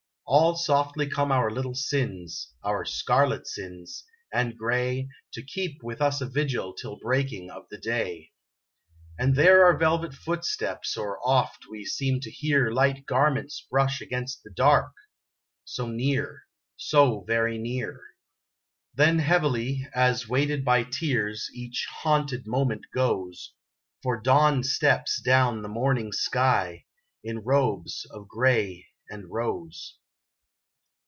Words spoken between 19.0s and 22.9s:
heavily, as weighed by tears, each haunted moment